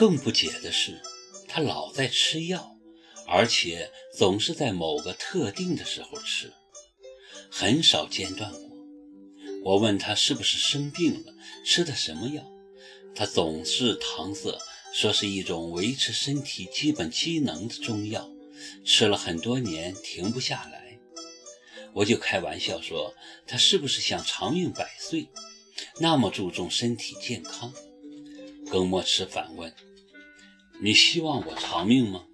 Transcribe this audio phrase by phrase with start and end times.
[0.00, 0.98] 更不解的是，
[1.46, 2.74] 他老在吃药，
[3.26, 6.50] 而且总是在某个特定的时候吃，
[7.50, 8.62] 很少间断过。
[9.62, 11.34] 我问他是不是生病了，
[11.66, 12.42] 吃的什么药，
[13.14, 14.58] 他总是搪塞，
[14.94, 18.26] 说是一种维持身体基本机能的中药，
[18.86, 20.98] 吃了很多年停不下来。
[21.92, 23.14] 我就开玩笑说，
[23.46, 25.28] 他是不是想长命百岁，
[25.98, 27.70] 那么注重身体健康？
[28.70, 29.70] 耿墨池反问
[30.82, 32.26] ：“你希望我长命吗？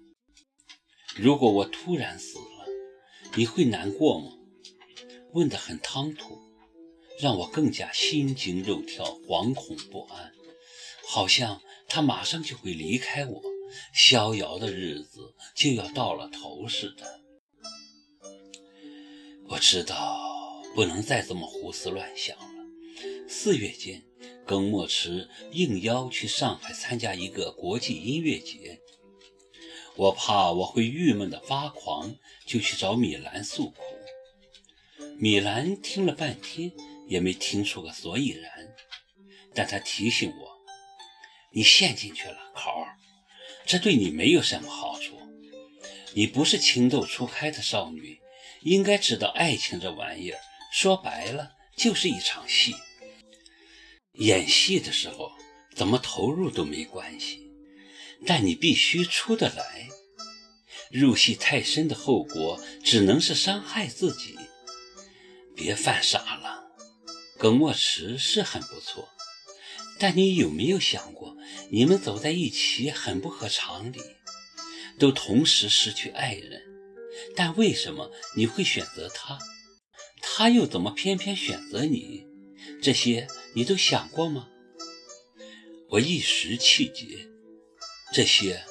[1.15, 2.65] 如果我突然死了，
[3.35, 4.31] 你会难过吗？”
[5.33, 6.47] 问得很唐突。
[7.19, 10.31] 让我更加心惊肉跳、惶恐不安，
[11.07, 13.41] 好像他马上就会离开我，
[13.91, 17.21] 逍遥的日子就要到了头似的。
[19.47, 22.65] 我知道不能再这么胡思乱想了。
[23.27, 24.05] 四月间，
[24.47, 28.79] 耿墨池应邀去上海参加一个国际音乐节，
[29.95, 32.15] 我怕我会郁闷的发狂，
[32.47, 33.83] 就去找米兰诉苦。
[35.19, 36.71] 米兰听了半天。
[37.09, 38.51] 也没听出个所以然，
[39.55, 40.57] 但他提醒我
[41.55, 42.97] ：“你陷进去了，考儿，
[43.65, 45.17] 这对你没有什么好处。
[46.15, 48.19] 你不是情窦初开的少女，
[48.59, 50.39] 应该知道爱情这玩意儿，
[50.73, 52.75] 说白了就是一场戏。
[54.17, 55.31] 演戏的时候
[55.75, 57.51] 怎么投入都没关系，
[58.25, 59.89] 但你必须出得来。
[60.91, 64.35] 入戏太深的后果只能是伤害自己。
[65.55, 66.65] 别犯傻了。”
[67.37, 69.09] 耿墨池是很不错，
[69.99, 71.37] 但你有没有想过，
[71.69, 73.99] 你们走在一起很不合常理，
[74.97, 76.63] 都同时失去爱人，
[77.35, 79.37] 但为什么你会选择他？
[80.19, 82.25] 他又怎么偏偏选择你？
[82.81, 83.27] 这些
[83.57, 84.47] 你都想过吗？
[85.89, 87.27] 我一时气结，
[88.13, 88.63] 这些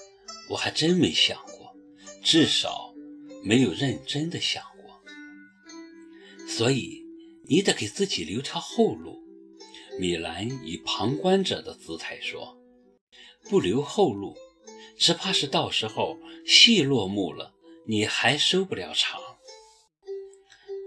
[0.49, 1.75] 我还真没想过，
[2.23, 2.95] 至少
[3.43, 5.03] 没有认真的想过，
[6.47, 7.05] 所以。
[7.49, 9.23] 你得给自己留条后路，
[10.01, 12.59] 米兰以旁观者的姿态说
[13.49, 14.37] ：“不留后路，
[14.99, 17.55] 只怕是到时候戏落幕了，
[17.87, 19.21] 你还收不了场。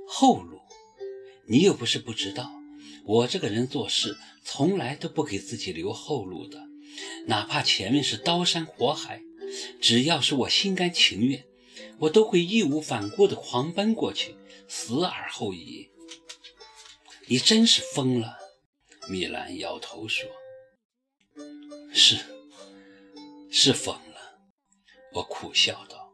[0.06, 0.60] 后路，
[1.48, 2.52] 你又不是不知道，
[3.06, 6.62] 我这个人做事从来都不给自己留后路的，
[7.28, 9.22] 哪怕前面是刀山火海，
[9.82, 11.46] 只要是我心甘情愿，
[12.00, 14.36] 我都会义无反顾地狂奔过去，
[14.68, 15.90] 死而后已。”
[17.28, 18.38] 你真是疯了，
[19.08, 20.28] 米兰摇头说
[21.94, 22.18] ：“是，
[23.52, 24.40] 是疯了。”
[25.14, 26.12] 我苦笑道。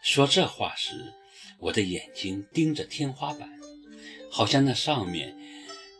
[0.00, 1.12] 说这话时，
[1.58, 3.50] 我的眼睛盯着天花板，
[4.30, 5.36] 好像那上面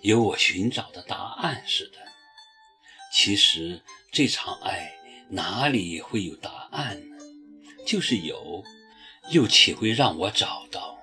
[0.03, 1.99] 有我寻找的答案似的。
[3.13, 3.81] 其实
[4.13, 4.93] 这场爱
[5.31, 7.17] 哪里会有答案呢？
[7.87, 8.63] 就是有，
[9.31, 10.99] 又岂会让我找到？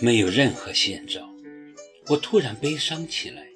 [0.00, 1.26] 没有任何先兆，
[2.08, 3.46] 我突然悲伤起来，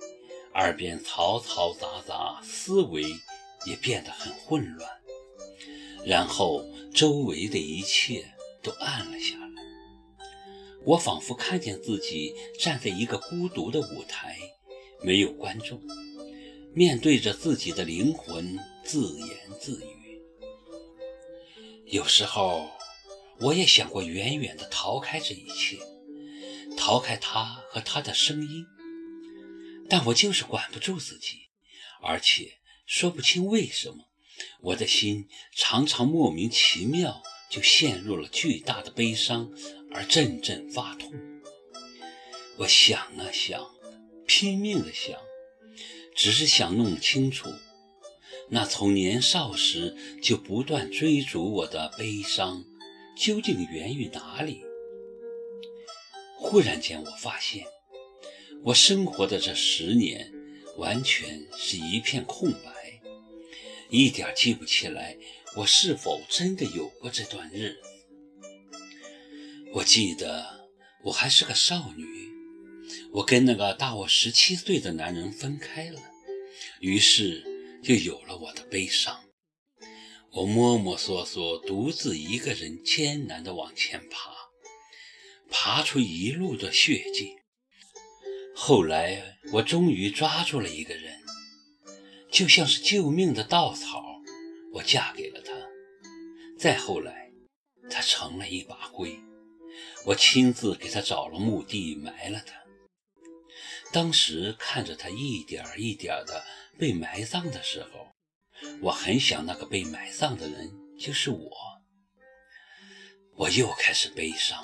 [0.54, 3.04] 耳边嘈嘈杂杂，思维
[3.66, 4.90] 也变得很混乱，
[6.06, 8.24] 然后周围的一切
[8.62, 9.39] 都暗了下来。
[10.90, 14.36] 我仿佛看见自己站在一个孤独的舞台，
[15.02, 15.80] 没有观众，
[16.74, 19.28] 面对着自己的灵魂自言
[19.60, 20.20] 自语。
[21.84, 22.68] 有时候，
[23.38, 25.78] 我也想过远远地逃开这一切。
[26.76, 28.66] 逃开他和他的声音，
[29.88, 31.50] 但我就是管不住自己，
[32.02, 34.08] 而且说不清为什么，
[34.60, 39.52] 我的心常常莫名其妙就陷入了巨大的悲伤，
[39.92, 41.12] 而阵阵发痛。
[42.58, 43.70] 我想啊想，
[44.26, 45.18] 拼命的想，
[46.14, 47.48] 只是想弄清楚，
[48.48, 52.64] 那从年少时就不断追逐我的悲伤，
[53.16, 54.62] 究竟源于哪里？
[56.36, 57.64] 忽然间，我发现，
[58.62, 60.32] 我生活的这十年
[60.76, 63.00] 完全是一片空白，
[63.88, 65.16] 一点记不起来
[65.56, 67.80] 我是否真的有过这段日子。
[69.72, 70.68] 我记得
[71.04, 72.04] 我还是个少女，
[73.12, 76.00] 我跟那个大我十七岁的男人分开了，
[76.80, 77.44] 于是
[77.80, 79.22] 就有了我的悲伤。
[80.32, 84.32] 我摸摸索索，独自一个人艰难地往前爬。
[85.48, 87.36] 爬出一路的血迹。
[88.54, 91.20] 后来，我终于抓住了一个人，
[92.30, 94.02] 就像是救命的稻草。
[94.74, 95.52] 我嫁给了他。
[96.58, 97.30] 再后来，
[97.88, 99.18] 他成了一把灰，
[100.06, 102.54] 我亲自给他找了墓地埋了他。
[103.92, 106.44] 当时看着他一点一点的
[106.78, 108.08] 被埋葬的时候，
[108.80, 111.50] 我很想那个被埋葬的人就是我。
[113.34, 114.62] 我又开始悲伤，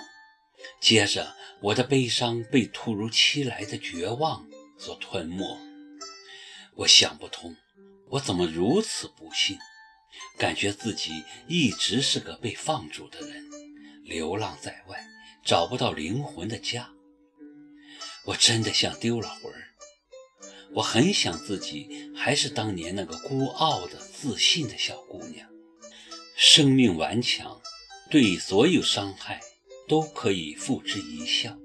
[0.80, 4.46] 接着我的悲伤被突如其来的绝望
[4.78, 5.58] 所吞没。
[6.74, 7.56] 我想不通，
[8.10, 9.58] 我怎么如此不幸，
[10.38, 13.44] 感觉自己一直是个被放逐的人，
[14.04, 15.02] 流浪在外，
[15.46, 16.90] 找不到灵魂的家。
[18.24, 19.68] 我真的像丢了魂儿，
[20.72, 25.48] 我很想自己还是当年那个孤傲的、自信的小姑娘，
[26.34, 27.62] 生命顽强，
[28.10, 29.40] 对所有伤害
[29.86, 31.56] 都可以付之一笑，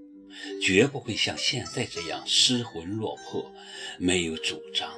[0.62, 3.52] 绝不会像现在这样失魂落魄，
[3.98, 4.94] 没有主张。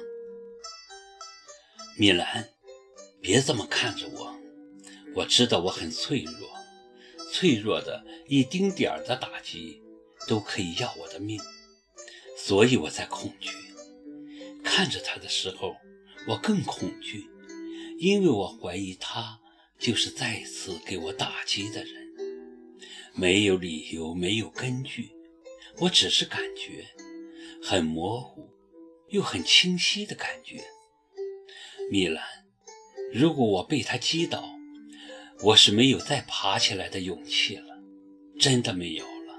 [1.96, 2.50] 米兰，
[3.22, 4.38] 别这么看着我，
[5.14, 6.50] 我知道我很脆弱，
[7.34, 9.82] 脆弱的一丁点儿的打击
[10.28, 11.40] 都可以要我的命。
[12.38, 13.50] 所以我在恐惧，
[14.62, 15.74] 看着他的时候，
[16.28, 17.26] 我更恐惧，
[17.98, 19.40] 因为我怀疑他
[19.80, 22.04] 就是再次给我打击的人。
[23.16, 25.10] 没有理由，没有根据，
[25.80, 26.86] 我只是感觉
[27.60, 28.48] 很模糊，
[29.08, 30.62] 又很清晰的感觉。
[31.90, 32.22] 米兰，
[33.12, 34.53] 如果我被他击倒，
[35.44, 37.76] 我是没有再爬起来的勇气了，
[38.40, 39.34] 真的没有了。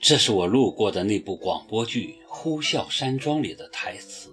[0.00, 4.30] 这是我录过的那部广播剧《呼啸山庄》里的台词。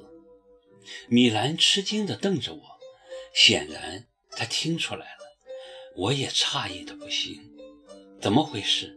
[1.10, 2.62] 米兰吃惊地瞪着我，
[3.34, 5.24] 显然她听出来了。
[5.96, 7.42] 我也诧异的不行，
[8.22, 8.96] 怎么回事？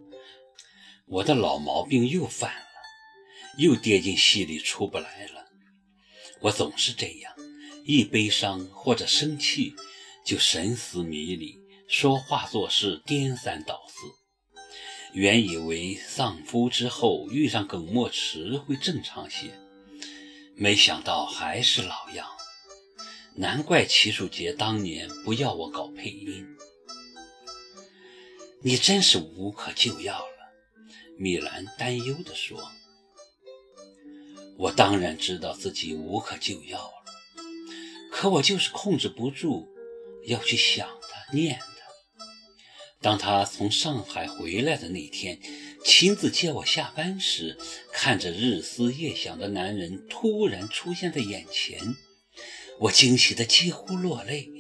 [1.07, 2.67] 我的老毛病又犯了，
[3.57, 5.47] 又跌进戏里出不来了。
[6.43, 7.35] 我总是这样，
[7.93, 9.75] 一悲伤或者生气，
[10.25, 11.59] 就神思迷离，
[11.89, 14.07] 说话做事颠三倒四。
[15.13, 19.51] 原以为丧夫之后遇上耿墨池会正常些，
[20.55, 22.29] 没想到还是老样。
[23.35, 26.47] 难怪齐树杰当年不要我搞配音。
[28.63, 30.53] 你真是无可救药了，
[31.19, 32.71] 米兰担忧地说。
[34.57, 37.00] 我当然知道自己无可救药了，
[38.21, 39.67] 可我就是控制不住
[40.27, 42.23] 要去想他、念他。
[43.01, 45.41] 当他从上海回来的那天，
[45.83, 47.57] 亲自接我下班时，
[47.95, 51.97] 看着日思夜想的男人突然出现在眼前，
[52.81, 54.51] 我惊喜得几乎落泪，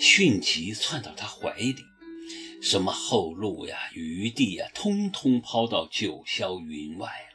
[0.00, 1.76] 迅即窜到他怀里，
[2.62, 7.33] 什么后路呀、余地呀，通通抛到九霄云外了。